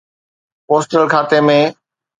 postal 0.67 1.03
کاتي 1.11 1.39
۾ 1.49 1.59